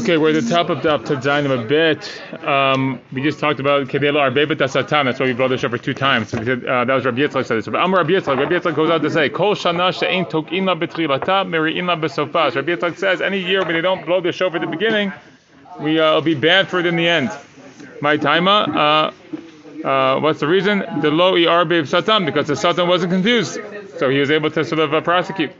Okay, 0.00 0.16
we're 0.16 0.36
at 0.36 0.42
the 0.42 0.50
top 0.50 0.70
of 0.70 0.82
the 0.82 0.98
Tadzanim 0.98 1.64
a 1.64 1.66
bit. 1.66 2.20
Um, 2.44 3.00
we 3.12 3.22
just 3.22 3.38
talked 3.38 3.60
about 3.60 3.86
Kedela 3.86 4.30
Arbebet 4.30 4.68
Satan. 4.68 5.06
That's 5.06 5.20
why 5.20 5.26
we 5.26 5.34
brought 5.34 5.48
this 5.48 5.62
over 5.62 5.78
two 5.78 5.94
times. 5.94 6.30
So 6.30 6.42
said, 6.42 6.64
uh, 6.64 6.84
that 6.84 6.92
was 6.92 7.04
Rabbi 7.04 7.18
Yitzchak 7.18 7.46
said 7.46 7.58
this. 7.58 7.66
But 7.66 7.80
Amar 7.80 8.00
Rabbi 8.00 8.14
Yitzchak, 8.14 8.38
Rabbi 8.38 8.58
Yitzchak 8.58 8.74
goes 8.74 8.90
out 8.90 9.02
to 9.02 9.10
say, 9.10 9.28
Kol 9.28 9.54
Shana 9.54 9.96
She'ein 9.96 10.24
Tok'ina 10.24 10.76
B'tchilata 10.80 11.46
Meri'ina 11.46 12.00
B'sofas. 12.00 12.56
Rabbi 12.56 12.74
Yitzchak 12.74 12.98
says, 12.98 13.20
any 13.20 13.38
year 13.38 13.64
when 13.64 13.74
they 13.74 13.80
don't 13.80 14.04
blow 14.04 14.20
the 14.20 14.32
shofar 14.32 14.56
at 14.56 14.64
the 14.64 14.70
beginning, 14.70 15.12
we, 15.78 16.00
uh, 16.00 16.08
it'll 16.08 16.22
be 16.22 16.34
bad 16.34 16.66
for 16.66 16.80
it 16.80 16.86
in 16.86 16.96
the 16.96 17.06
end. 17.06 17.30
My 18.00 18.16
timer, 18.16 18.50
uh, 18.50 19.12
uh, 19.86 20.20
what's 20.20 20.40
the 20.40 20.48
reason? 20.48 20.80
The 21.00 21.10
lo 21.10 21.34
Arbev 21.34 21.86
Satan, 21.86 22.24
because 22.24 22.48
the 22.48 22.56
Satan 22.56 22.88
wasn't 22.88 23.12
confused. 23.12 23.60
So 23.98 24.10
he 24.10 24.18
was 24.18 24.32
able 24.32 24.50
to 24.50 24.64
sort 24.64 24.80
of 24.80 24.92
uh, 24.92 25.00
prosecute. 25.02 25.52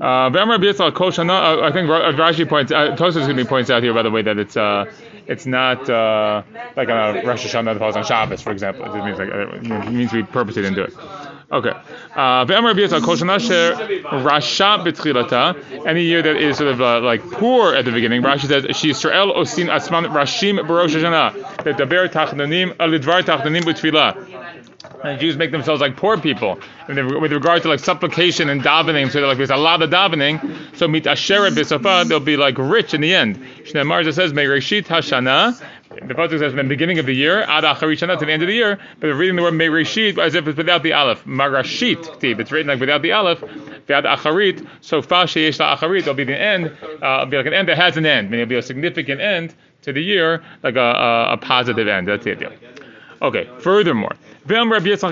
Uh, 0.00 0.04
uh, 0.04 1.62
I 1.62 1.70
think 1.72 1.88
Rashi 1.88 2.48
points, 2.48 2.72
uh, 2.72 2.96
Tosas 2.96 3.14
going 3.14 3.36
to 3.36 3.44
be 3.44 3.44
points 3.44 3.70
out 3.70 3.82
here, 3.82 3.94
by 3.94 4.02
the 4.02 4.10
way, 4.10 4.22
that 4.22 4.38
it's 4.38 4.56
uh, 4.56 4.90
it's 5.26 5.46
not 5.46 5.88
uh, 5.88 6.42
like 6.76 6.88
a 6.88 7.22
Rosh 7.24 7.46
Hashanah 7.46 7.72
that 7.72 7.78
falls 7.78 7.96
on 7.96 8.04
Shabbos, 8.04 8.42
for 8.42 8.50
example. 8.50 8.92
It 8.92 9.04
means 9.04 9.18
like 9.18 9.28
it 9.28 9.92
means 9.92 10.12
we 10.12 10.22
purposely 10.24 10.62
didn't 10.62 10.76
do 10.76 10.82
it. 10.82 10.94
Okay. 11.52 11.70
Uh, 12.14 12.46
any 15.86 16.02
year 16.02 16.22
that 16.22 16.36
is 16.36 16.56
sort 16.58 16.70
of 16.70 16.80
uh, 16.80 17.00
like 17.00 17.22
poor 17.32 17.74
at 17.74 17.84
the 17.84 17.90
beginning, 17.90 18.22
Rashi 18.22 18.46
says, 18.46 18.76
She 18.76 18.90
Israel 18.90 19.32
osin 19.34 19.66
asman 19.68 20.06
rashim 20.10 20.60
barosh 20.60 20.94
Hashanah. 20.94 21.64
That 21.64 21.76
daber 21.76 22.08
tachnanim 22.08 22.74
alidvar 22.76 23.22
tachnanim 23.22 23.62
b'tfilah 23.62 24.29
and 25.02 25.20
Jews 25.20 25.36
make 25.36 25.50
themselves 25.50 25.80
like 25.80 25.96
poor 25.96 26.18
people 26.18 26.58
with 26.88 27.32
regard 27.32 27.62
to 27.62 27.68
like 27.68 27.80
supplication 27.80 28.48
and 28.48 28.62
davening. 28.62 29.10
So 29.10 29.20
like 29.20 29.36
there's 29.38 29.50
a 29.50 29.56
lot 29.56 29.82
of 29.82 29.90
davening. 29.90 30.76
So 30.76 30.88
mit 30.88 31.06
asher 31.06 31.50
b'safa 31.50 32.08
they'll 32.08 32.20
be 32.20 32.36
like 32.36 32.58
rich 32.58 32.94
in 32.94 33.00
the 33.00 33.14
end. 33.14 33.36
Shnei 33.64 33.86
Marza 33.86 34.12
says 34.12 34.32
Meireshit 34.32 34.86
Hashana. 34.86 35.60
The 35.90 36.14
pasuk 36.14 36.38
says 36.38 36.52
from 36.52 36.68
the 36.68 36.68
beginning 36.68 36.98
of 36.98 37.06
the 37.06 37.14
year 37.14 37.42
ad 37.42 37.64
acharishana 37.64 38.18
to 38.18 38.26
the 38.26 38.32
end 38.32 38.42
of 38.42 38.48
the 38.48 38.54
year. 38.54 38.76
But 38.76 39.08
they're 39.08 39.14
reading 39.14 39.36
the 39.36 39.42
word 39.42 39.54
Meireshit 39.54 40.18
as 40.18 40.34
if 40.34 40.46
it's 40.46 40.56
without 40.56 40.82
the 40.82 40.92
aleph. 40.92 41.24
Marashit 41.24 42.22
It's 42.22 42.52
written 42.52 42.68
like 42.68 42.80
without 42.80 43.02
the 43.02 43.12
aleph. 43.12 43.40
V'ad 43.40 44.04
acharit. 44.04 44.66
So 44.80 45.02
fa 45.02 45.24
sheyesh 45.24 45.58
acharit. 45.58 46.00
It'll 46.00 46.14
be 46.14 46.24
the 46.24 46.40
end. 46.40 46.66
Uh, 47.02 47.22
it'll 47.22 47.26
be 47.26 47.36
like 47.36 47.46
an 47.46 47.54
end 47.54 47.68
that 47.68 47.76
has 47.76 47.96
an 47.96 48.06
end. 48.06 48.28
I 48.28 48.30
mean, 48.30 48.40
it'll 48.40 48.50
be 48.50 48.56
a 48.56 48.62
significant 48.62 49.20
end 49.20 49.54
to 49.82 49.92
the 49.92 50.02
year, 50.02 50.42
like 50.62 50.76
a, 50.76 50.80
a, 50.80 51.32
a 51.32 51.36
positive 51.38 51.88
end. 51.88 52.06
That's 52.08 52.24
the 52.24 52.32
idea. 52.32 52.52
Okay. 53.22 53.48
Furthermore. 53.58 54.16
Very 54.46 54.70
famous 54.70 55.04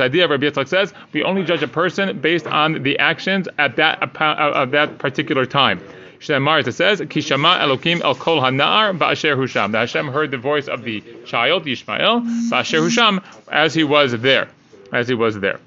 idea. 0.00 0.26
Rabbi 0.28 0.46
Yitzchak 0.46 0.68
says 0.68 0.92
we 1.12 1.22
only 1.22 1.44
judge 1.44 1.62
a 1.62 1.68
person 1.68 2.18
based 2.20 2.46
on 2.46 2.82
the 2.82 2.98
actions 2.98 3.48
at 3.58 3.76
that 3.76 4.02
of 4.20 4.72
that 4.72 4.98
particular 4.98 5.46
time. 5.46 5.80
Shemar 6.18 6.66
it 6.66 6.72
says 6.72 7.00
Kishama 7.00 7.60
Elokim 7.60 8.02
El 8.02 8.14
Kol 8.14 8.40
Hanar 8.40 8.98
Ba'asher 8.98 9.36
Husham. 9.36 9.72
That 9.72 9.80
Hashem 9.80 10.08
heard 10.08 10.30
the 10.30 10.36
voice 10.36 10.68
of 10.68 10.82
the 10.82 11.02
child 11.24 11.64
Yishmael 11.64 12.22
Ba'asher 12.50 12.80
Husham 12.80 13.22
as 13.50 13.72
he 13.72 13.84
was 13.84 14.12
there, 14.12 14.48
as 14.92 15.08
he 15.08 15.14
was 15.14 15.38
there. 15.40 15.60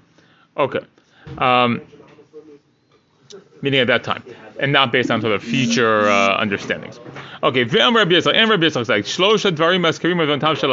Okay. 0.56 0.82
Um, 1.40 1.82
meaning 3.62 3.80
at 3.80 3.88
that 3.88 4.04
time 4.04 4.24
and 4.60 4.72
not 4.72 4.92
based 4.92 5.12
on 5.12 5.22
sort 5.22 5.34
of 5.34 5.44
future 5.44 6.08
uh, 6.10 6.38
understandings. 6.38 7.00
Okay, 7.44 7.64
Rabbi 7.64 7.80
and 7.80 7.96
Rabbi 7.96 8.14
Yitzchak 8.14 8.88
like 8.88 9.04
Shlosha 9.04 9.52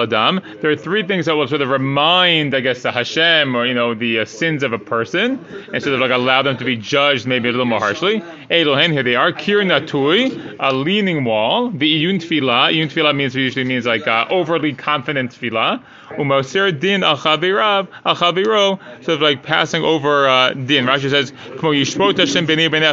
Adam. 0.02 0.40
There 0.60 0.70
are 0.70 0.76
three 0.76 1.02
things 1.02 1.26
that 1.26 1.34
will 1.34 1.48
sort 1.48 1.62
of 1.62 1.68
remind, 1.68 2.54
I 2.54 2.60
guess, 2.60 2.82
the 2.82 2.92
Hashem 2.92 3.56
or 3.56 3.66
you 3.66 3.74
know 3.74 3.94
the 3.94 4.20
uh, 4.20 4.24
sins 4.24 4.62
of 4.62 4.72
a 4.72 4.78
person, 4.78 5.44
and 5.72 5.82
sort 5.82 5.94
of 5.94 6.00
like 6.00 6.12
allow 6.12 6.42
them 6.42 6.56
to 6.58 6.64
be 6.64 6.76
judged 6.76 7.26
maybe 7.26 7.48
a 7.48 7.52
little 7.52 7.66
more 7.66 7.80
harshly. 7.80 8.20
Elohen, 8.50 8.92
here 8.92 9.02
they 9.02 9.16
are. 9.16 9.32
Kir 9.32 9.62
Natui, 9.62 10.56
a 10.60 10.72
leaning 10.72 11.24
wall. 11.24 11.70
The 11.70 12.04
Iyun 12.04 12.20
Tfilah. 12.20 12.72
Iyun 12.72 12.86
Tfilah 12.86 13.16
means 13.16 13.34
usually 13.34 13.64
means 13.64 13.86
like 13.86 14.06
uh, 14.06 14.26
overly 14.30 14.72
confident 14.74 15.32
Tfilah. 15.32 15.82
Umosir 16.10 16.78
Din 16.78 17.02
Achavirav 17.02 17.88
Achaviro, 18.04 18.78
sort 19.04 19.08
of 19.16 19.20
like 19.20 19.42
passing 19.42 19.82
over 19.84 20.28
uh, 20.28 20.52
Din. 20.52 20.86
Rashi 20.86 21.10
says, 21.10 21.32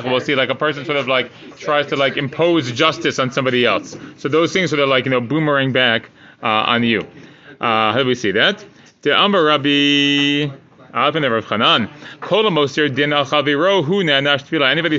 We'll 0.07 0.19
see 0.21 0.35
like 0.35 0.49
a 0.49 0.55
person 0.55 0.76
sort 0.85 0.97
of 0.97 1.07
like 1.07 1.31
tries 1.57 1.87
to 1.87 1.95
like 1.95 2.17
impose 2.17 2.71
justice 2.71 3.19
on 3.19 3.31
somebody 3.31 3.65
else. 3.65 3.95
So 4.17 4.29
those 4.29 4.53
things 4.53 4.69
sort 4.69 4.79
of 4.79 4.89
like 4.89 5.05
you 5.05 5.11
know 5.11 5.21
boomerang 5.21 5.71
back 5.71 6.09
uh, 6.43 6.47
on 6.47 6.83
you. 6.83 7.01
Uh, 7.59 7.93
how 7.93 7.97
do 7.99 8.05
we 8.05 8.15
see 8.15 8.31
that? 8.31 8.63
The 9.01 9.17
Ambar 9.17 9.43
Rabbi. 9.43 10.51
Anybody 10.93 11.19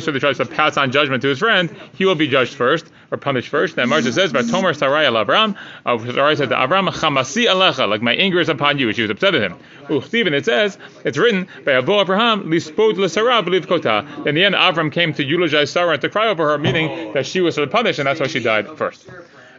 sort 0.00 0.17
of 0.17 0.21
tries 0.21 0.37
to 0.37 0.47
pass 0.47 0.77
on 0.77 0.93
judgment 0.93 1.22
to 1.22 1.28
his 1.28 1.38
friend, 1.38 1.75
he 1.94 2.05
will 2.05 2.15
be 2.15 2.28
judged 2.28 2.55
first 2.55 2.93
or 3.10 3.19
punished 3.19 3.48
first. 3.48 3.76
Then 3.76 3.88
Martha 3.88 4.12
says, 4.12 4.32
"Vatomer 4.32 4.76
Sarai 4.76 5.06
al 5.06 5.14
Avram." 5.14 5.56
Uh, 5.84 5.98
Sarai 5.98 6.36
said 6.36 6.50
Avram, 6.50 6.88
"Chamasi 6.91 7.46
alecha," 7.46 7.88
like 7.88 8.02
my 8.02 8.14
anger 8.14 8.41
is 8.41 8.48
upon 8.48 8.78
you. 8.78 8.92
She 8.92 9.02
was 9.02 9.10
upset 9.10 9.34
at 9.34 9.42
him. 9.42 9.58
Uchtiv, 9.88 10.30
it 10.32 10.44
says, 10.44 10.76
it's 11.04 11.16
written 11.16 11.48
by 11.64 11.72
Abu 11.72 11.98
Abraham, 11.98 12.44
"Lispod 12.44 12.96
l'Sarah 12.96 13.44
believe 13.44 13.66
kota." 13.66 14.06
In 14.26 14.34
the 14.34 14.44
end, 14.44 14.54
Avram 14.54 14.92
came 14.92 15.12
to 15.14 15.24
eulogize 15.24 15.70
Sarah 15.70 15.92
and 15.92 16.02
to 16.02 16.08
cry 16.08 16.28
over 16.28 16.50
her, 16.50 16.58
meaning 16.58 17.12
that 17.14 17.26
she 17.26 17.41
was 17.41 17.58
punished, 17.70 17.98
and 17.98 18.06
that's 18.06 18.20
why 18.20 18.26
she 18.26 18.41
died 18.41 18.76
first. 18.76 19.08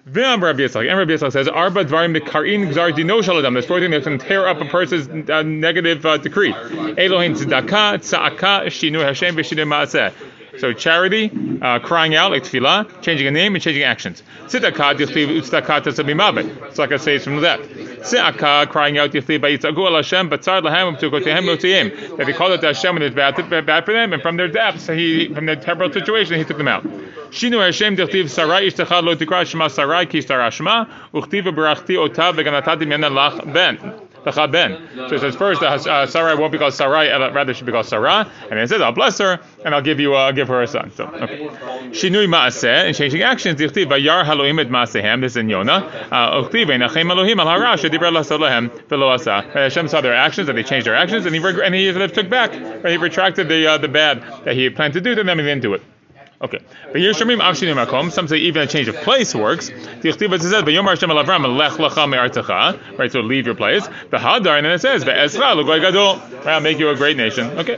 And 0.06 0.42
Rabbi 0.42 0.62
Yitzchak 0.62 1.32
says, 1.32 1.48
Arba 1.48 1.86
dvarim 1.86 2.18
mikarin 2.18 2.72
gzar 2.72 2.96
dino 2.96 3.22
shaladam. 3.22 3.54
There's 3.54 3.66
four 3.66 3.80
things 3.80 3.92
that 3.92 4.04
can 4.04 4.18
tear 4.18 4.48
up 4.48 4.60
a 4.60 4.66
person's 4.66 5.30
uh, 5.30 5.44
negative 5.44 6.06
uh, 6.06 6.18
decree. 6.18 6.52
Elohim 6.52 7.36
tzedakah, 7.36 8.00
tza'aka, 8.00 8.66
shinu 8.68 9.04
Hashem, 9.04 9.36
v'shinu 9.36 9.68
ma'aseh. 9.68 10.14
So 10.60 10.74
charity, 10.74 11.32
uh, 11.62 11.80
crying 11.80 12.16
out 12.16 12.32
like 12.32 12.44
tefillah, 12.44 13.02
changing 13.02 13.28
a 13.28 13.32
name 13.32 13.56
and 13.56 13.64
changing 13.64 13.84
actions. 13.84 14.24
Tzedakah, 14.48 14.98
dichtiv 14.98 15.28
utzedakah 15.28 15.84
tasabimabed. 15.84 16.68
It's 16.68 16.78
like 16.78 16.92
I 16.92 16.98
say 16.98 17.16
it's 17.16 17.24
from 17.24 17.40
that. 17.42 17.62
Tzedakah, 17.62 18.70
crying 18.70 18.98
out 18.98 19.12
dichtiv 19.12 19.40
ba'yitzagu 19.40 19.88
al 19.88 19.96
Hashem, 19.96 20.30
batzar 20.30 20.62
lahem 20.62 20.98
u'ptukotehem 20.98 21.46
notiim. 21.46 22.18
That 22.18 22.26
they 22.26 22.34
called 22.34 22.52
it 22.52 22.62
to 22.62 22.68
Hashem 22.68 22.96
when 22.96 23.04
it's 23.04 23.16
bad, 23.16 23.66
bad 23.66 23.86
for 23.86 23.94
them, 23.94 24.12
and 24.12 24.22
from 24.22 24.36
their 24.36 24.50
depths, 24.50 24.88
he, 24.88 25.34
from 25.34 25.46
their 25.46 25.56
terrible 25.56 25.94
situation, 25.94 26.38
he 26.38 26.44
took 26.44 26.58
them 26.58 26.68
out. 26.68 26.84
Shinu 27.32 27.64
Hashem 27.64 27.96
dichtiv 27.96 28.30
sarai 28.30 28.70
ishtachad 28.70 29.04
lo 29.04 29.16
tikra 29.16 29.46
shema 29.46 29.70
sarai 29.70 30.08
ki 30.08 30.20
sarashma, 30.20 30.90
uchtiv 31.14 31.44
v'barachti 31.44 31.96
otav 31.96 32.34
v'ganatati 32.34 32.86
mena 32.86 33.10
lach 33.10 33.54
ben. 33.54 34.09
So 35.10 35.16
it 35.16 35.20
says 35.22 35.36
first, 35.36 35.62
uh, 35.62 36.06
Sarai 36.06 36.36
won't 36.36 36.52
be 36.52 36.58
called 36.58 36.74
Sarai, 36.74 37.10
uh, 37.10 37.32
rather 37.32 37.54
should 37.54 37.66
be 37.66 37.72
called 37.72 37.86
Sarah. 37.86 38.30
And 38.44 38.52
then 38.52 38.60
it 38.60 38.68
says, 38.68 38.82
I'll 38.82 38.92
bless 38.92 39.18
her 39.20 39.40
and 39.64 39.74
I'll 39.74 39.82
give 39.82 40.00
you, 40.00 40.16
uh, 40.16 40.32
give 40.32 40.48
her 40.48 40.62
a 40.62 40.68
son. 40.68 40.92
So, 40.96 41.06
okay. 41.06 41.48
Shinui 41.92 42.28
ma'aseh, 42.28 42.88
in 42.88 42.94
changing 42.94 43.22
actions, 43.22 43.60
this 43.60 43.72
is 43.72 45.38
in 45.38 45.50
Yonah. 45.50 46.08
Uh, 46.12 46.50
v'nachem 46.50 47.10
Elohim 47.10 47.40
al. 47.40 47.48
Hashem 49.54 49.88
saw 49.88 50.02
their 50.02 50.16
actions, 50.16 50.50
and 50.50 50.58
they 50.58 50.64
changed 50.64 50.88
their 50.88 50.96
actions, 50.96 51.26
and 51.26 51.36
he, 51.36 51.42
and 51.42 51.76
he 51.76 51.92
took 52.08 52.30
back, 52.30 52.54
and 52.54 52.88
he 52.88 52.98
retracted 52.98 53.48
the, 53.50 53.68
uh, 53.68 53.78
the 53.78 53.88
bad 53.88 54.22
that 54.46 54.56
he 54.56 54.70
planned 54.70 54.94
to 54.94 55.02
do, 55.02 55.16
to 55.16 55.24
then 55.24 55.38
he 55.40 55.46
didn't 55.46 55.62
do 55.62 55.74
it. 55.74 55.82
Okay. 56.42 56.60
But 56.92 57.02
here 57.02 57.12
Shemim 57.12 57.42
Avshinu 57.42 57.76
Makom. 57.76 58.12
Some 58.12 58.28
say 58.30 58.38
even 58.38 58.62
a 58.62 58.68
change 58.68 58.88
of 58.88 58.96
place 58.98 59.36
works. 59.36 59.70
The 59.70 60.12
says, 60.14 60.30
"But 60.64 60.74
Yomar 60.74 60.98
Shem 60.98 61.10
Avram 61.10 61.58
Lech 61.58 61.74
Lecha 61.74 62.10
Me'artecha." 62.10 62.98
Right. 62.98 63.12
So 63.12 63.20
leave 63.20 63.46
your 63.46 63.56
place. 63.56 63.86
The 64.10 64.18
Hadar, 64.18 64.56
and 64.56 64.66
then 64.66 64.74
it 64.74 64.80
says, 64.80 65.04
"Ve'ezra 65.04 65.56
Lugoy 65.56 65.82
Gadol." 65.82 66.22
I'll 66.48 66.62
make 66.62 66.80
you 66.80 66.90
a 66.90 66.96
great 66.96 67.18
nation. 67.18 67.48
Okay. 67.60 67.78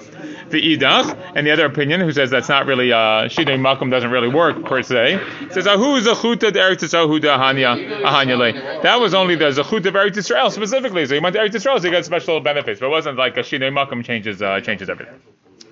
The 0.52 0.78
Idach, 0.78 1.18
and 1.34 1.48
the 1.48 1.52
other 1.52 1.66
opinion, 1.66 2.02
who 2.02 2.12
says 2.12 2.30
that's 2.30 2.50
not 2.50 2.66
really 2.66 2.92
uh, 2.92 3.30
Makom 3.30 3.90
doesn't 3.90 4.12
really 4.12 4.28
work 4.28 4.64
per 4.66 4.84
se, 4.84 5.20
says 5.50 5.66
Ahu 5.66 6.02
Zachuta 6.02 6.52
Eretz 6.52 6.84
Yisrael 6.84 7.20
Ahanya 7.20 8.02
Ahanyale. 8.04 8.84
That 8.84 9.00
was 9.00 9.14
only 9.14 9.36
the 9.36 9.46
Zachut 9.46 9.86
of 9.86 9.94
Eretz 9.94 10.18
Yisrael 10.18 10.52
specifically. 10.52 11.06
So 11.06 11.16
he 11.16 11.22
went 11.22 11.36
to 11.36 11.42
Eretz 11.42 11.52
Yisrael, 11.52 11.78
so 11.78 11.84
he 11.84 11.90
got 11.90 12.06
special 12.06 12.42
benefits, 12.42 12.80
but 12.82 12.88
it 12.88 12.90
wasn't 12.90 13.18
like 13.18 13.38
a 13.38 13.40
Shinui 13.40 13.72
Makom 13.74 14.04
changes 14.04 14.42
uh, 14.42 14.60
changes 14.60 14.90
everything. 14.90 15.16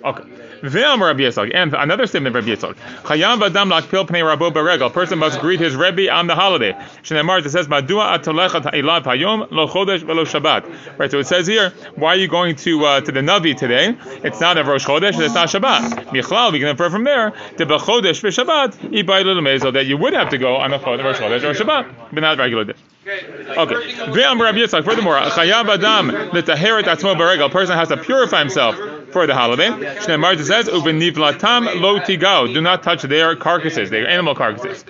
Okay. 0.04 0.24
Ve'am 0.62 1.00
Rabbi 1.02 1.22
Yitzchak. 1.22 1.52
And 1.54 1.74
another 1.74 2.08
statement 2.08 2.36
of 2.36 2.46
Rabbi 2.46 2.56
Yitzchak. 2.56 2.76
Chayam 3.04 3.40
v'adam 3.40 3.72
lakpil 3.72 4.08
pnei 4.08 4.24
rabo 4.24 4.52
beregel. 4.52 4.88
A 4.88 4.90
person 4.90 5.20
must 5.20 5.40
greet 5.40 5.60
his 5.60 5.76
Rebbe 5.76 6.12
on 6.12 6.28
the 6.28 6.36
holiday. 6.36 6.74
Shneimar, 7.04 7.46
it 7.46 7.50
says, 7.50 7.68
Madua 7.68 8.18
atolechat 8.18 8.74
ilav 8.74 9.04
hayom 9.04 9.52
lo 9.52 9.68
chodesh 9.68 10.04
velo 10.04 10.26
Shabbat. 10.26 10.98
Right, 10.98 11.12
so 11.12 11.20
it 11.20 11.28
says 11.28 11.48
here, 11.48 11.72
why 11.96 12.14
are 12.14 12.18
you 12.18 12.28
going 12.28 12.56
to 12.58 12.86
uh, 12.86 13.02
to 13.02 13.12
the 13.12 13.22
Navi 13.22 13.56
today? 13.56 13.98
It's 14.24 14.40
not 14.40 14.58
a 14.58 14.64
Rosh 14.64 14.86
Chodesh, 14.86 15.20
it's 15.20 15.34
not 15.34 15.50
Shabbat. 15.50 16.08
Michlal, 16.08 16.52
we 16.52 16.60
can 16.60 16.68
infer 16.68 16.90
from 16.90 17.04
there, 17.04 17.34
the 17.58 17.66
b'chodesh 17.66 18.22
v'Shabbat, 18.22 18.92
ibai 18.92 19.24
little 19.24 19.42
mezel, 19.42 19.74
that 19.74 19.86
you 19.86 19.98
would 19.98 20.14
have 20.14 20.30
to 20.30 20.38
go 20.38 20.58
on 20.58 20.74
a 20.74 20.78
Rosh 20.78 21.18
Chodesh 21.18 21.44
or 21.44 21.54
Shabbat, 21.54 22.12
but 22.12 22.20
not 22.22 22.38
regular 22.38 22.66
day. 22.66 22.74
Okay. 23.08 23.76
Ve'am 23.76 24.40
Rabbi 24.40 24.60
Yitzchak. 24.60 24.84
Furthermore, 24.84 25.16
chayav 25.16 25.68
adam 25.68 26.10
l'taheret 26.10 26.84
atzmo 26.84 27.16
beregel. 27.16 27.46
A 27.46 27.50
person 27.50 27.76
has 27.76 27.88
to 27.88 27.98
purify 27.98 28.40
himself 28.40 28.76
for 29.12 29.28
the 29.28 29.36
holiday. 29.36 29.68
Shnei 29.68 30.20
Marta 30.20 30.44
says, 30.46 30.68
"Ubenivlatam 30.68 31.82
lo 31.82 32.00
tigao." 32.00 32.54
Do 32.54 32.62
not 32.62 32.84
touch 32.84 33.04
their 33.04 33.36
carcasses, 33.36 33.90
their 33.90 34.08
animal 34.08 34.36
carcasses. 34.36 34.86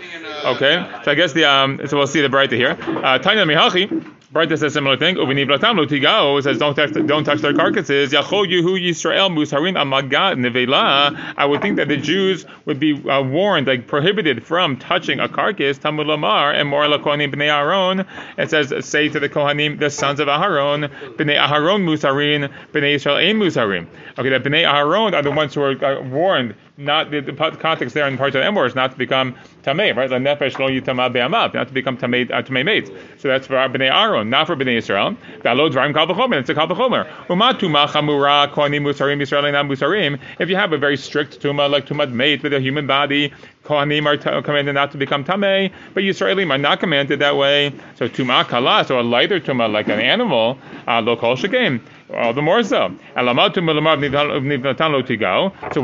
Okay. 0.46 0.86
So 1.04 1.12
I 1.12 1.16
guess 1.16 1.34
the 1.34 1.46
um. 1.46 1.80
So 1.88 1.98
we'll 1.98 2.08
see 2.08 2.22
the 2.22 2.30
brighter 2.30 2.56
here. 2.56 2.78
Uh, 2.80 3.20
Tanya 3.20 3.46
mihachi. 3.46 4.16
Bright 4.32 4.56
says 4.56 4.74
similar 4.74 4.96
thing. 4.96 5.16
Uviniv 5.16 5.48
latam 5.48 5.78
lo 5.78 5.88
tigao 5.88 6.44
says 6.44 6.60
don't 6.60 6.76
touch 6.76 6.92
don't 6.92 7.24
touch 7.24 7.42
their 7.42 7.56
carcasses. 7.56 8.12
Yachol 8.12 8.46
Yehu 8.46 8.80
Yisrael 8.80 9.32
Musarin 9.32 9.74
Amagat 9.74 10.38
Nevela. 10.38 11.34
I 11.36 11.46
would 11.48 11.64
think 11.64 11.78
that 11.78 11.88
the 11.88 11.98
Jews 11.98 12.46
would 12.66 12.80
be 12.80 12.94
uh, 13.10 13.24
warned, 13.24 13.66
like 13.66 13.88
prohibited 13.88 14.46
from 14.46 14.78
touching 14.78 15.20
a 15.20 15.28
carcass. 15.28 15.80
Tamud 15.80 16.06
Lamar 16.06 16.52
and 16.52 16.70
Mor 16.70 16.84
Lakohanim 16.84 17.34
Bnei 17.34 17.48
Aaron. 17.48 18.06
It 18.38 18.52
says 18.52 18.72
say 18.86 19.10
to 19.10 19.20
the 19.20 19.30
Kohanim, 19.30 19.80
the 19.80 19.90
sons 19.90 20.20
of 20.20 20.28
Aharon, 20.28 20.90
Bnei 21.16 21.44
Aharon 21.44 21.84
Musarin, 21.84 22.54
Bnei 22.72 22.98
Israel 22.98 23.16
Ein. 23.16 23.42
Okay, 23.42 24.30
that 24.30 24.44
Bnei 24.44 24.64
Aharon 24.64 25.14
are 25.14 25.24
the 25.24 25.32
ones 25.32 25.56
who 25.56 25.64
are 25.64 25.84
uh, 25.84 26.04
warned 26.04 26.54
not 26.80 27.12
the, 27.12 27.20
the, 27.20 27.34
context 27.34 27.94
there 27.94 28.08
in 28.08 28.18
parts 28.18 28.36
of 28.36 28.42
M 28.42 28.58
is 28.58 28.74
not 28.74 28.92
to 28.92 28.98
become 28.98 29.36
tamei, 29.64 29.96
right? 29.96 30.10
Like 30.10 30.22
nefesh 30.22 30.58
lo 30.58 30.70
yitama 30.70 31.12
be'amav, 31.12 31.54
not 31.54 31.68
to 31.68 31.74
become 31.74 31.98
tamei 31.98 32.32
uh, 32.32 32.42
tamei 32.42 32.64
mates. 32.64 32.90
So 33.18 33.28
that's 33.28 33.48
for 33.48 33.56
bnei 33.56 33.92
Aaron, 33.92 34.19
not 34.24 34.48
for 34.48 34.56
bnei 34.56 34.78
Israel. 34.78 35.16
V'alo 35.44 35.70
dvarim 35.72 35.94
kal 35.94 36.08
v'chomer, 36.08 36.40
it's 36.40 36.50
a 36.50 36.54
kal 36.54 36.68
v'chomer. 36.68 37.08
Umatuma 37.28 37.88
chamura 37.88 38.52
kohanim 38.52 38.82
musarim 38.82 39.22
Yisraelim 39.22 39.70
musarim. 39.70 40.20
If 40.40 40.50
you 40.50 40.56
have 40.56 40.74
a 40.74 40.78
very 40.78 40.98
strict 40.98 41.42
tuma 41.42 41.70
like 41.70 41.86
tumat 41.86 42.12
mate 42.12 42.44
with 42.44 42.54
a 42.54 42.60
human 42.60 42.88
body, 42.88 43.34
kohanim 43.70 44.06
are 44.08 44.42
commanded 44.42 44.74
not 44.74 44.92
to 44.92 44.98
become 44.98 45.24
tamei, 45.24 45.72
but 45.94 46.04
Yisraelim 46.04 46.50
are 46.50 46.58
not 46.58 46.80
commanded 46.80 47.20
that 47.20 47.38
way. 47.38 47.72
So 47.96 48.10
tuma 48.10 48.48
kala, 48.48 48.84
so 48.86 49.00
a 49.00 49.02
lighter 49.02 49.40
tuma 49.40 49.72
like 49.72 49.88
an 49.88 50.00
animal, 50.00 50.58
uh, 50.88 51.02
lo 51.02 51.16
kol 51.16 51.36
shekem 51.36 51.80
all 52.14 52.34
the 52.34 52.42
more 52.42 52.64
so. 52.64 52.90
So 53.16 53.24
what 53.26 53.52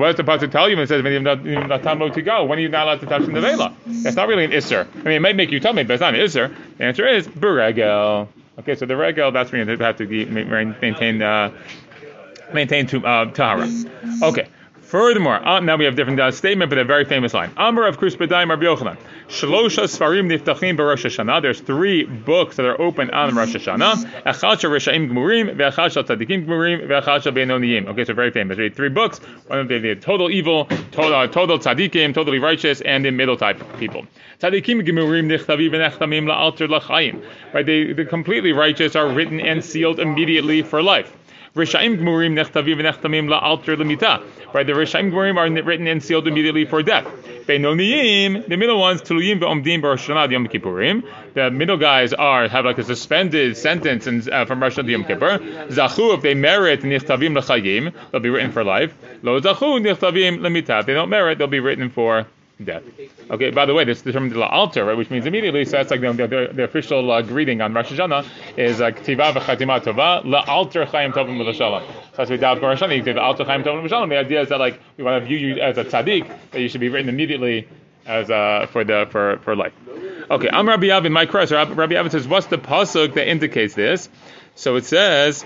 does 0.08 0.16
the 0.18 0.24
pasuk 0.24 0.52
tell 0.52 0.70
you 0.70 0.80
it 0.80 0.88
says 0.88 1.04
when 1.04 1.24
When 1.24 2.58
are 2.58 2.62
you 2.62 2.70
not 2.70 2.84
allowed 2.84 3.00
to 3.02 3.06
touch 3.06 3.26
the 3.26 3.32
nevela? 3.32 3.74
That's 4.04 4.16
not 4.16 4.28
really 4.28 4.46
an 4.46 4.52
isser. 4.52 4.88
I 4.96 5.04
mean, 5.04 5.14
it 5.14 5.22
might 5.22 5.36
make 5.36 5.52
you 5.52 5.60
me, 5.60 5.84
but 5.84 5.94
it's 5.94 6.02
not 6.02 6.16
an 6.16 6.22
isser. 6.22 6.52
The 6.78 6.84
answer 6.84 7.08
is 7.08 7.28
beregel. 7.28 8.28
Okay, 8.60 8.76
so 8.76 8.86
the 8.86 8.96
regel 8.96 9.32
that's 9.32 9.52
when 9.52 9.68
you 9.68 9.78
have 9.78 9.98
to 9.98 10.06
maintain 10.06 11.22
uh, 11.22 11.52
maintain 12.54 12.88
to, 12.88 13.06
uh, 13.06 13.26
tahara. 13.32 13.70
Okay. 14.24 14.48
Furthermore, 14.96 15.46
uh, 15.46 15.60
now 15.60 15.76
we 15.76 15.84
have 15.84 15.98
different 15.98 16.22
uh, 16.22 16.32
statement, 16.32 16.70
but 16.70 16.78
a 16.78 16.86
very 16.86 17.04
famous 17.04 17.34
line. 17.34 17.52
Amr 17.58 17.86
of 17.86 17.98
Krus 17.98 18.16
B'dayim 18.16 18.48
Rabbi 18.48 18.64
Yochanan. 18.64 18.98
Shlosha 19.28 19.90
Svarim 19.90 20.32
Niftachim 20.32 20.78
B'Rosh 20.78 21.04
Hashanah. 21.04 21.42
There's 21.42 21.60
three 21.60 22.06
books 22.06 22.56
that 22.56 22.66
are 22.66 22.80
open 22.80 23.10
on 23.10 23.36
Rosh 23.36 23.58
Hashanah. 23.58 24.24
Echad 24.24 24.62
Shal 24.62 24.72
Rishaim 24.72 25.10
Gmurim, 25.12 25.58
Ve'echad 25.58 25.92
Shal 25.92 26.06
Tzadikim 26.06 26.46
Gmurim, 26.46 26.88
Ve'echad 26.88 27.24
Shal. 27.24 27.90
Okay, 27.90 28.06
so 28.06 28.14
very 28.14 28.32
famous. 28.32 28.58
Read 28.58 28.74
three 28.74 28.88
books. 28.88 29.20
One 29.48 29.60
of 29.60 29.68
them 29.68 29.82
the 29.82 29.96
total 29.96 30.32
evil, 30.32 30.64
total, 30.94 31.16
uh, 31.16 31.28
total 31.28 31.60
tzaddikim, 31.60 32.14
totally 32.14 32.40
righteous, 32.40 32.80
and 32.80 33.04
the 33.04 33.12
middle 33.12 33.36
type 33.36 33.62
people. 33.78 34.08
Tzadikim 34.40 34.88
Gmurim 34.88 35.26
Nichtavi 35.26 35.72
V'nechtamim 35.72 36.24
La'alter 36.24 36.70
L'chaim. 36.70 37.22
Right, 37.54 37.66
they, 37.66 37.92
the 37.92 38.06
completely 38.06 38.54
righteous 38.54 38.96
are 38.96 39.10
written 39.10 39.42
and 39.42 39.62
sealed 39.62 40.00
immediately 40.00 40.62
for 40.62 40.82
life. 40.82 41.14
Rishaim 41.56 41.98
Gmurim 41.98 42.34
Nechtavi 42.34 42.76
V'nechtamim 42.76 43.30
La'alter 43.30 43.78
L'mita. 43.78 44.22
Right, 44.54 44.68
the 44.68 44.74
Rishaim 44.74 45.10
Gmurim 45.10 45.38
are 45.38 45.64
written 45.64 45.88
and 45.88 46.04
sealed 46.04 46.28
immediately 46.28 46.66
for 46.66 46.84
death. 46.84 47.06
Benoniyim, 47.48 48.46
the 48.50 48.58
middle 48.58 48.78
ones, 48.78 49.02
Tuluyim 49.02 49.40
Ve'omdim 49.40 49.82
B'Rosh 49.82 50.32
Yom 50.32 50.48
Kippurim. 50.48 51.06
The 51.34 51.50
middle 51.52 51.78
guys 51.78 52.12
are 52.12 52.50
have 52.50 52.66
like 52.66 52.78
a 52.78 52.84
suspended 52.84 53.56
sentence 53.56 54.06
in, 54.06 54.30
uh, 54.34 54.44
from 54.44 54.62
Rosh 54.62 54.78
Yom 54.78 55.06
Kippur. 55.06 55.40
Zachu, 55.70 56.14
if 56.14 56.22
they 56.24 56.34
merit 56.34 56.82
Nichtavim 56.82 57.38
L'Chayim, 57.38 57.94
they'll 58.12 58.20
be 58.20 58.30
written 58.30 58.52
for 58.52 58.66
life. 58.66 58.94
Lo 59.24 59.40
Zachu 59.40 59.80
Nichtavim 59.80 60.42
L'Mita. 60.42 60.80
If 60.80 60.88
they 60.88 60.94
don't 60.94 61.10
merit, 61.10 61.38
they'll 61.38 61.48
be 61.48 61.62
written 61.62 61.90
for 61.90 62.28
death. 62.64 62.84
Okay, 63.30 63.50
by 63.52 63.66
the 63.66 63.74
way, 63.74 63.84
this 63.84 63.98
is 63.98 64.04
determined 64.04 64.32
the 64.32 64.46
altar, 64.46 64.86
right, 64.86 64.96
which 64.96 65.10
means 65.10 65.26
immediately, 65.26 65.66
so 65.66 65.72
that's 65.72 65.92
like 65.92 66.02
the, 66.02 66.14
the, 66.14 66.50
the 66.54 66.64
official 66.64 67.12
uh, 67.12 67.22
greeting 67.22 67.62
on 67.62 67.74
Rosh 67.74 67.92
Hashanah 67.92 68.26
is 68.58 68.80
uh, 68.80 68.92
Ktiva 68.92 69.34
v'chatima 69.34 69.82
tova, 69.82 70.24
la'alter 70.24 70.88
chayim 70.88 71.12
tovim 71.12 71.38
v'lashalom. 71.38 71.86
So 72.16 72.24
as 72.24 72.30
we 72.30 72.38
doubt 72.38 72.62
Rosh 72.62 72.82
Hashanah, 72.82 72.98
you 72.98 73.04
say 73.04 73.14
alter 73.14 73.44
chayim 73.44 73.64
tovim 73.64 73.88
v'lashalom. 73.88 74.10
The 74.10 74.18
idea 74.18 74.42
is 74.42 74.50
that 74.50 74.60
like 74.60 74.80
we 74.98 75.04
want 75.04 75.22
to 75.22 75.28
view 75.28 75.38
you 75.38 75.62
as 75.62 75.78
a 75.78 75.84
tzaddik, 75.84 76.32
that 76.52 76.62
you 76.62 76.70
should 76.70 76.82
be 76.82 76.90
written 76.90 77.10
immediately 77.10 77.68
as 78.06 78.30
uh, 78.30 78.68
for 78.72 78.84
the 78.84 79.08
for 79.10 79.38
for 79.40 79.56
life. 79.56 79.74
Okay, 80.30 80.50
I'm 80.50 80.68
Rabbi 80.68 80.88
Avin. 80.88 81.12
My 81.12 81.26
cross. 81.26 81.52
Rabbi 81.52 81.96
Avin 81.96 82.12
says, 82.12 82.28
what's 82.28 82.48
the 82.48 82.58
pasuk 82.58 83.16
that 83.16 83.28
indicates 83.30 83.74
this? 83.74 84.10
So 84.56 84.76
it 84.76 84.86
says. 84.86 85.44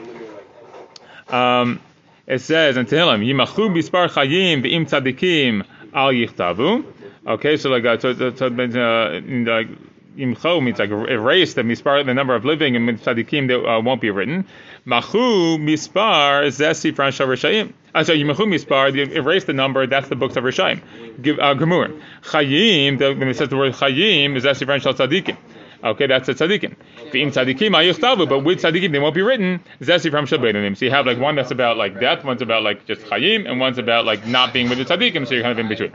Um, 1.27 1.79
it 2.25 2.39
says 2.41 2.77
in 2.77 2.85
Tehillim, 2.85 3.25
Yimachu 3.25 3.69
bispar 3.73 4.07
chayim 4.09 4.63
v'im 4.63 4.88
tzadikim 4.88 5.65
al 5.94 6.11
yichtavu. 6.11 6.85
Okay, 7.27 7.57
so 7.57 7.69
like 7.69 7.86
uh, 7.86 8.00
so, 8.00 8.13
so, 8.13 8.45
uh, 8.45 8.50
the, 8.50 9.77
imcho 10.18 10.63
means 10.63 10.80
like 10.80 10.89
erase 10.89 11.54
the 11.54 11.62
mispar, 11.62 12.06
the 12.06 12.13
number 12.13 12.36
of 12.36 12.45
living, 12.45 12.75
and 12.75 12.88
tzadikim 13.00 13.48
that 13.48 13.66
uh, 13.66 13.81
won't 13.81 14.01
be 14.01 14.10
written. 14.10 14.45
Machu 14.86 15.57
mispar 15.60 16.48
zesi 16.48 16.94
fransha 16.94 17.27
rishayim. 17.27 17.74
Uh, 17.94 18.04
so 18.04 18.13
yimachu 18.13 18.48
mispar, 18.48 18.95
erase 18.95 19.44
the 19.45 19.54
number. 19.54 19.86
That's 19.86 20.07
the 20.07 20.16
books 20.16 20.36
of 20.38 20.44
rishayim. 20.44 20.81
Uh, 21.19 21.56
Gemur. 21.56 22.01
Chayim. 22.24 23.00
When 23.19 23.27
it 23.27 23.38
says 23.38 23.50
the 23.50 23.57
word 23.57 23.74
chayim, 23.74 24.36
is 24.36 24.45
zesi 24.45 24.66
fransha 24.66 24.94
tzadikim. 24.94 25.38
Okay, 25.81 26.07
that's 26.07 26.27
a 26.27 26.33
tzaddikim. 26.33 26.75
In 27.13 27.31
tzaddikim 27.31 27.71
ayuchtavu, 27.71 28.27
but 28.27 28.39
with 28.39 28.61
tzaddikim 28.61 28.91
they 28.91 28.99
won't 28.99 29.15
be 29.15 29.21
written. 29.21 29.63
Zesi 29.79 30.11
from 30.11 30.25
shabedanim. 30.25 30.75
So 30.75 30.83
you 30.85 30.91
have 30.91 31.05
like 31.05 31.17
one 31.17 31.35
that's 31.35 31.51
about 31.51 31.77
like 31.77 31.99
death, 31.99 32.25
one's 32.25 32.41
about 32.41 32.63
like 32.63 32.85
just 32.85 33.01
chayim, 33.01 33.49
and 33.49 33.61
one's 33.61 33.77
about 33.77 34.05
like 34.05 34.27
not 34.27 34.51
being 34.51 34.67
with 34.67 34.77
the 34.77 34.85
tzaddikim. 34.85 35.25
So 35.25 35.35
you're 35.35 35.43
kind 35.43 35.57
of 35.57 35.59
in 35.59 35.69
between. 35.69 35.91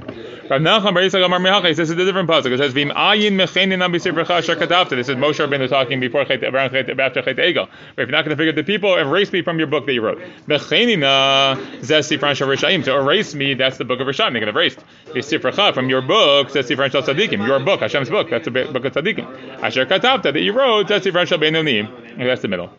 Rav 0.48 0.60
Nachman 0.60 0.94
Bar 0.94 1.02
Yisrael 1.02 1.26
Amar 1.26 1.38
Mehachis. 1.38 1.76
This 1.76 1.90
is 1.90 1.92
a 1.92 2.04
different 2.04 2.30
pasuk. 2.30 2.52
It 2.52 2.58
says 2.58 2.72
v'im 2.72 2.92
ayin 2.92 3.32
mechenin 3.32 3.82
am 3.82 3.92
b'sifrecha 3.92 4.42
shakatavta. 4.42 4.90
This 4.90 5.10
is 5.10 5.16
Moshe 5.16 5.46
Rabbeinu 5.46 5.68
talking 5.68 6.00
before 6.00 6.24
chet 6.24 6.42
around 6.42 6.70
chet 6.70 6.88
after 6.98 7.20
chet 7.20 7.36
egel. 7.36 7.68
If 7.68 7.96
you're 7.96 8.06
not 8.06 8.24
going 8.24 8.30
to 8.30 8.36
figure 8.36 8.52
out 8.52 8.56
the 8.56 8.64
people, 8.64 8.96
erase 8.96 9.32
me 9.32 9.42
from 9.42 9.58
your 9.58 9.68
book 9.68 9.84
that 9.84 9.92
you 9.92 10.00
wrote. 10.02 10.20
Mechenina 10.46 11.56
zesi 11.80 12.18
from 12.18 12.34
sharishaim. 12.34 12.84
To 12.84 12.96
erase 12.96 13.34
me, 13.34 13.52
that's 13.52 13.76
the 13.76 13.84
book 13.84 14.00
of 14.00 14.06
Rishayim. 14.06 14.32
They 14.32 14.40
get 14.40 14.48
erased. 14.48 14.82
B'sifrecha 15.08 15.74
from 15.74 15.90
your 15.90 16.00
book, 16.00 16.48
zesi 16.48 16.74
from 16.74 16.90
tzaddikim. 16.90 17.46
Your 17.46 17.60
book, 17.60 17.80
Hashem's 17.80 18.08
book. 18.08 18.30
That's 18.30 18.46
a 18.46 18.50
book 18.50 18.84
of 18.84 18.92
tzaddikim. 18.92 19.73
Asher 19.74 19.86
katavta 19.86 20.32
that 20.32 20.40
you 20.40 20.52
wrote, 20.52 20.86
that's 20.86 21.04
Rashal 21.06 21.38
Beinonim. 21.38 22.16
That's 22.18 22.42
the 22.42 22.48
middle. 22.48 22.70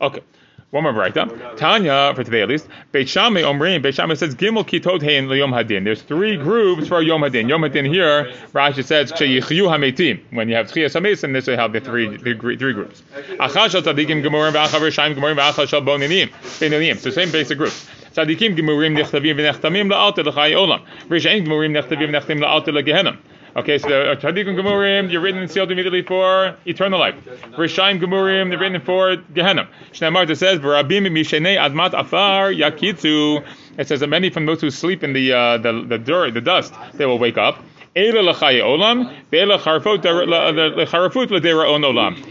Okay. 0.00 0.20
One 0.70 0.82
more 0.82 0.92
write-up. 0.92 1.56
Tanya, 1.56 2.12
for 2.14 2.24
today 2.24 2.42
at 2.42 2.48
least, 2.48 2.68
Beit 2.92 3.08
Shammai 3.08 3.40
Omrim, 3.40 3.80
Beit 3.82 3.94
Shammai 3.94 4.14
says, 4.14 4.34
Gimel 4.34 4.66
Kitot 4.66 5.02
Hein 5.02 5.30
Yom 5.30 5.50
Hadin. 5.50 5.84
There's 5.84 6.02
three 6.02 6.36
groups 6.36 6.88
for 6.88 7.00
Yom 7.00 7.22
Hadin. 7.22 7.48
Yom 7.48 7.62
Hadin 7.62 7.86
here, 7.86 8.30
Rashi 8.52 8.84
says, 8.84 9.10
Sheyichyu 9.12 9.66
HaMeitim. 9.66 10.20
When 10.30 10.48
you 10.48 10.56
have 10.56 10.66
Tchiyas 10.66 10.94
HaMesim, 10.98 11.32
this 11.32 11.46
will 11.46 11.56
have 11.56 11.72
the 11.72 11.80
three, 11.80 12.16
the 12.16 12.34
three 12.34 12.72
groups. 12.74 13.02
Achal 13.40 13.70
Shal 13.70 13.82
Tzadikim 13.82 14.22
Gemurim 14.22 14.52
V'achal 14.52 14.80
Rishayim 14.80 15.14
Gemurim 15.14 15.36
V'achal 15.36 15.66
Shal 15.66 15.80
Bonanim. 15.80 16.28
Beinonim. 16.28 16.98
So 16.98 17.10
same 17.10 17.30
basic 17.30 17.56
groups. 17.56 17.88
Tzadikim 18.12 18.54
Gemurim 18.54 18.94
Nechtavim 18.94 19.36
V'nechtamim 19.36 19.90
La'alter 19.90 20.24
L'chai 20.26 20.52
Olam. 20.52 20.84
Rishayim 21.08 21.46
Gemurim 21.46 21.72
Nechtavim 21.72 22.10
V'nechtamim 22.10 22.40
La'alter. 22.40 23.18
Okay, 23.58 23.78
so 23.78 23.88
the 23.88 24.16
Tzaddikim 24.20 24.54
Gemurim, 24.56 25.10
you're 25.10 25.20
written 25.20 25.40
and 25.40 25.50
sealed 25.50 25.72
immediately 25.72 26.02
for 26.02 26.56
eternal 26.64 27.00
life. 27.00 27.16
Rishayim 27.56 28.00
Gemurim, 28.00 28.50
they're 28.50 28.58
written 28.58 28.80
for 28.80 29.16
Gehenna. 29.16 29.68
Shnei 29.90 30.12
Marta 30.12 30.36
says, 30.36 30.60
"V'rabim 30.60 31.08
mishenei 31.08 31.58
admat 31.58 31.92
afar 31.92 32.52
yakitzu." 32.52 33.44
It 33.76 33.88
says 33.88 33.98
that 33.98 34.06
many 34.06 34.30
from 34.30 34.46
those 34.46 34.60
who 34.60 34.70
sleep 34.70 35.02
in 35.02 35.12
the 35.12 35.32
uh, 35.32 35.58
the 35.58 35.84
the 35.88 35.98
dirt, 35.98 36.34
the 36.34 36.40
dust, 36.40 36.72
they 36.94 37.04
will 37.04 37.18
wake 37.18 37.36
up. 37.36 37.58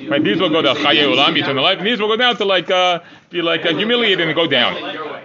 Right, 0.10 0.24
these 0.24 0.40
will 0.40 0.50
go 0.50 0.62
to 0.62 0.76
chaye 0.76 1.04
olam, 1.04 1.38
eternal 1.38 1.62
life, 1.62 1.80
and 1.80 1.88
these 1.88 2.00
will 2.00 2.08
go 2.08 2.16
down 2.16 2.38
to 2.38 2.46
like 2.46 2.72
uh, 2.72 3.00
be 3.32 3.42
like 3.42 3.66
uh, 3.66 3.74
humiliated 3.76 4.26
and 4.28 4.34
go 4.34 4.48
down. 4.48 4.78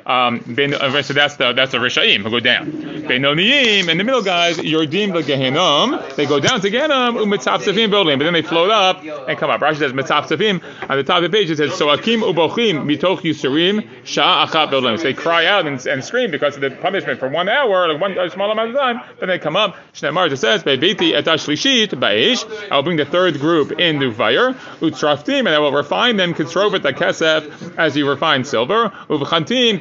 Um, 0.04 0.40
uh, 0.58 1.02
so 1.02 1.14
that's 1.14 1.36
the 1.36 1.52
that's 1.52 1.70
the 1.70 1.78
rishaim 1.78 2.22
who 2.22 2.30
go 2.30 2.40
down. 2.40 2.91
Benoniyim 3.02 3.88
and 3.88 3.98
the 3.98 4.04
middle 4.04 4.22
guys, 4.22 4.58
Yordim 4.58 5.12
Gehenom, 5.22 6.16
they 6.16 6.26
go 6.26 6.40
down 6.40 6.60
to 6.60 6.70
Gehenom 6.70 7.16
umitzapsafim 7.16 7.90
building, 7.90 8.18
but 8.18 8.24
then 8.24 8.32
they 8.32 8.42
float 8.42 8.70
up 8.70 9.04
and 9.04 9.38
come 9.38 9.50
up. 9.50 9.60
Rashi 9.60 9.78
says 9.78 9.92
mitzapsafim 9.92 10.62
on 10.88 10.96
the 10.96 11.04
top 11.04 11.22
of 11.22 11.30
the 11.30 11.36
page. 11.36 11.50
It 11.50 11.56
says 11.56 11.74
so 11.74 11.90
akim 11.90 12.20
ubochim 12.20 12.84
mitoch 12.84 13.20
yusurim 13.20 13.88
sha 14.04 14.46
achat 14.46 14.70
building. 14.70 14.96
So 14.96 15.04
they 15.04 15.14
cry 15.14 15.46
out 15.46 15.66
and, 15.66 15.84
and 15.86 16.04
scream 16.04 16.30
because 16.30 16.54
of 16.56 16.60
the 16.62 16.70
punishment 16.70 17.18
for 17.20 17.28
one 17.28 17.48
hour, 17.48 17.92
like 17.92 18.00
one 18.00 18.30
small 18.30 18.50
amount 18.50 18.70
of 18.70 18.76
time. 18.76 19.00
Then 19.20 19.28
they 19.28 19.38
come 19.38 19.56
up. 19.56 19.76
Shneimar 19.92 20.36
says 20.36 20.62
be'viti 20.62 21.12
etashlishit 21.12 21.88
ba'ish. 21.90 22.70
I 22.70 22.76
will 22.76 22.82
bring 22.82 22.96
the 22.96 23.04
third 23.04 23.38
group 23.40 23.72
into 23.72 24.12
fire 24.12 24.52
utraftim, 24.80 25.40
and 25.40 25.48
I 25.48 25.58
will 25.58 25.72
refine 25.72 26.16
them 26.16 26.34
kitzrovet 26.34 26.82
the 26.82 26.92
kesef 26.92 27.76
as 27.76 27.96
you 27.96 28.08
refine 28.08 28.44
silver 28.44 28.88
uvchantim 29.08 29.72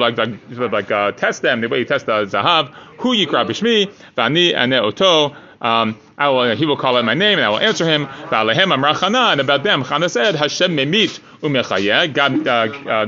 like 0.00 0.18
like, 0.18 0.72
like 0.72 0.90
uh, 0.90 1.12
test 1.12 1.42
them 1.42 1.60
the 1.60 1.68
way 1.68 1.80
you 1.80 1.84
test 1.84 2.06
the 2.06 2.24
zahav. 2.32 2.72
Hu 2.98 3.14
yikra 3.14 3.46
b'shmi 3.46 3.90
v'ani 4.16 4.54
ane 4.54 4.74
oto. 4.74 5.34
Um, 5.60 5.96
I 6.18 6.28
will, 6.28 6.56
he 6.56 6.66
will 6.66 6.76
call 6.76 6.96
out 6.96 7.04
my 7.04 7.14
name 7.14 7.38
and 7.38 7.46
I 7.46 7.48
will 7.50 7.60
answer 7.60 7.86
him. 7.86 8.08
And 8.30 9.40
about 9.40 9.62
them, 9.62 9.84
Chana 9.84 10.10
said, 10.10 10.34
Hashem 10.34 10.74
memit 10.74 11.20
umechayeh. 11.40 12.12
God 12.12 12.46
uh, 12.48 12.90
uh, 12.90 13.06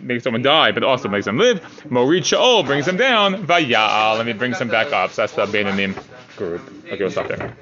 makes 0.00 0.24
someone 0.24 0.42
die, 0.42 0.72
but 0.72 0.82
also 0.82 1.08
makes 1.08 1.26
them 1.26 1.38
live. 1.38 1.60
Morid 1.88 2.24
Shaol 2.24 2.66
brings 2.66 2.86
them 2.86 2.96
down. 2.96 3.46
Vayal, 3.46 4.18
and 4.18 4.28
he 4.28 4.34
brings 4.34 4.58
them 4.58 4.68
back 4.68 4.92
up. 4.92 5.12
So 5.12 5.22
that's 5.22 5.34
the 5.34 5.46
Beinanim 5.46 5.94
group. 6.36 6.60
Okay, 6.86 6.98
we'll 6.98 7.10
stop 7.10 7.28
there. 7.28 7.56